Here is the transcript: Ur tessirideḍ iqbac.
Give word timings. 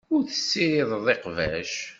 Ur 0.13 0.21
tessirideḍ 0.29 1.05
iqbac. 1.13 1.73